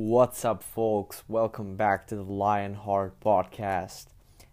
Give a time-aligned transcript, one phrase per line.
[0.00, 1.24] What's up, folks?
[1.26, 4.06] Welcome back to the Lionheart podcast.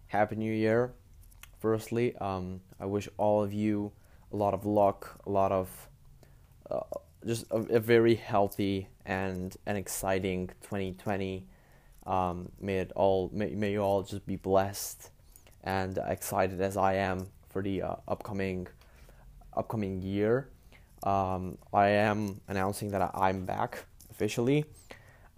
[0.08, 0.92] Happy New Year.
[1.60, 3.92] Firstly, um, I wish all of you
[4.32, 5.88] a lot of luck, a lot of
[6.68, 6.80] uh,
[7.24, 11.46] just a, a, very healthy and an exciting 2020.
[12.08, 15.10] Um, may it all may, may you all just be blessed
[15.62, 18.66] and excited as I am for the uh, upcoming
[19.56, 20.48] upcoming year.
[21.04, 24.64] Um, I am announcing that I'm back officially.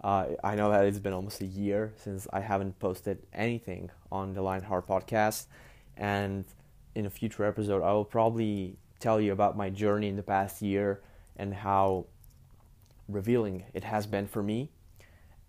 [0.01, 4.33] Uh, I know that it's been almost a year since I haven't posted anything on
[4.33, 5.47] the Lionheart podcast,
[5.97, 6.45] and
[6.95, 10.61] in a future episode, I will probably tell you about my journey in the past
[10.61, 11.01] year
[11.35, 12.05] and how
[13.07, 14.69] revealing it has been for me,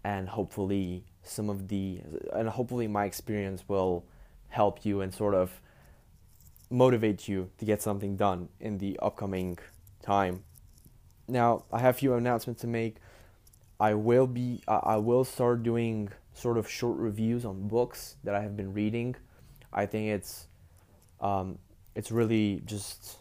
[0.03, 2.01] and hopefully some of the
[2.33, 4.05] and hopefully my experience will
[4.49, 5.61] help you and sort of
[6.71, 9.59] motivate you to get something done in the upcoming
[10.03, 10.43] time.
[11.29, 12.97] Now, I have a few announcements to make.
[13.81, 18.43] I will be I will start doing sort of short reviews on books that I
[18.43, 19.17] have been reading.
[19.73, 20.47] I think it's
[21.21, 21.59] um,
[21.95, 23.17] it's really just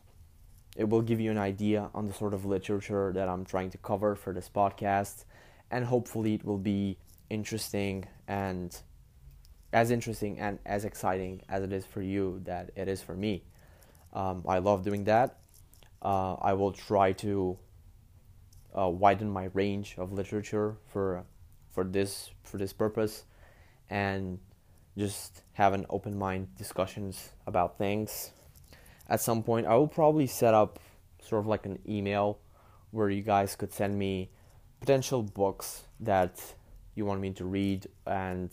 [0.75, 3.77] it will give you an idea on the sort of literature that I'm trying to
[3.77, 5.23] cover for this podcast,
[5.71, 6.97] and hopefully it will be
[7.29, 8.77] interesting and
[9.71, 13.43] as interesting and as exciting as it is for you that it is for me.
[14.11, 15.37] Um, I love doing that.
[16.01, 17.57] Uh, I will try to
[18.77, 21.23] uh, widen my range of literature for
[21.71, 23.25] for this for this purpose,
[23.89, 24.39] and
[24.97, 28.31] just have an open mind discussions about things.
[29.07, 30.79] At some point, I will probably set up
[31.21, 32.39] sort of like an email
[32.91, 34.29] where you guys could send me
[34.79, 36.41] potential books that
[36.95, 38.49] you want me to read, and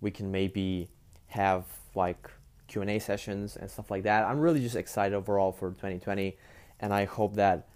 [0.00, 0.88] we can maybe
[1.28, 2.30] have like
[2.68, 4.24] Q and A sessions and stuff like that.
[4.24, 6.36] I'm really just excited overall for 2020,
[6.80, 7.68] and I hope that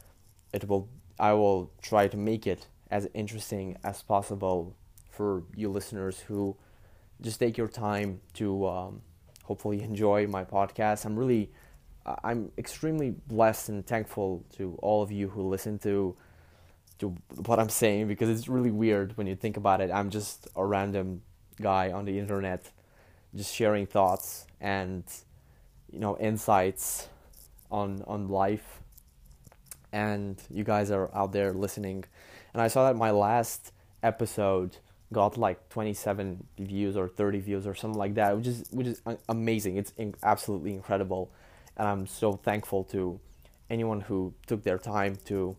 [0.52, 0.88] it will
[1.20, 4.74] I will try to make it as interesting as possible
[5.10, 6.56] for you listeners who
[7.20, 9.02] just take your time to um,
[9.44, 11.04] hopefully enjoy my podcast.
[11.04, 11.50] I'm really,
[12.24, 16.16] I'm extremely blessed and thankful to all of you who listen to
[17.00, 17.14] to
[17.46, 19.90] what I'm saying because it's really weird when you think about it.
[19.90, 21.22] I'm just a random
[21.60, 22.70] guy on the internet,
[23.34, 25.04] just sharing thoughts and
[25.92, 27.08] you know insights
[27.70, 28.79] on on life
[29.92, 32.04] and you guys are out there listening.
[32.52, 34.78] And I saw that my last episode
[35.12, 39.02] got like 27 views or 30 views or something like that, which is which is
[39.28, 39.76] amazing.
[39.76, 41.32] It's in- absolutely incredible,
[41.76, 43.20] and I'm so thankful to
[43.68, 45.56] anyone who took their time to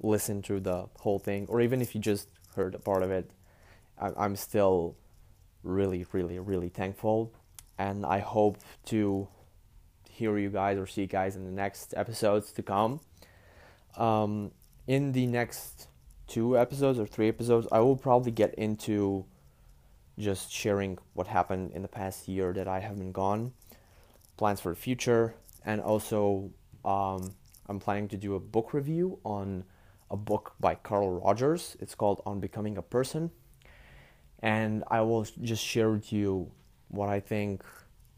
[0.00, 3.30] listen to the whole thing, or even if you just heard a part of it.
[3.98, 4.96] I- I'm still
[5.62, 7.32] really, really, really thankful,
[7.78, 9.28] and I hope to
[10.10, 13.00] hear you guys or see you guys in the next episodes to come.
[13.96, 14.50] Um,
[14.86, 15.88] in the next
[16.26, 19.24] two episodes or three episodes, I will probably get into
[20.18, 23.52] just sharing what happened in the past year that I have been gone,
[24.36, 25.34] plans for the future,
[25.64, 26.50] and also
[26.84, 27.34] um,
[27.66, 29.64] I'm planning to do a book review on
[30.10, 31.76] a book by Carl Rogers.
[31.80, 33.30] It's called On Becoming a Person.
[34.40, 36.50] And I will just share with you
[36.88, 37.64] what I think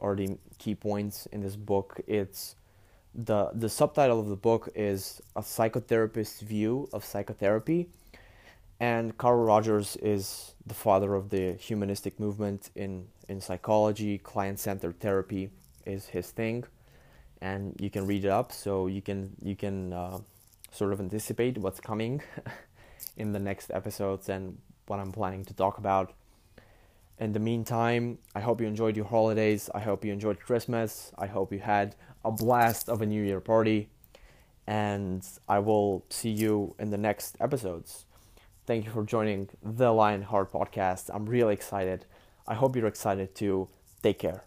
[0.00, 2.00] are the key points in this book.
[2.06, 2.56] It's
[3.16, 7.88] the the subtitle of the book is a psychotherapist's view of psychotherapy
[8.78, 14.19] and Carl Rogers is the father of the humanistic movement in in psychology.
[14.19, 15.50] Client-centered therapy
[15.87, 16.65] is his thing
[17.41, 20.19] and you can read it up so you can you can uh,
[20.71, 22.22] sort of anticipate what's coming
[23.16, 26.12] in the next episodes and what I'm planning to talk about
[27.19, 29.71] in the meantime, I hope you enjoyed your holidays.
[29.75, 31.12] I hope you enjoyed Christmas.
[31.16, 33.88] I hope you had a blast of a New Year party.
[34.66, 38.05] And I will see you in the next episodes.
[38.66, 41.09] Thank you for joining the Lionheart podcast.
[41.15, 42.05] I'm really excited.
[42.47, 43.69] I hope you're excited too.
[44.03, 44.44] Take care.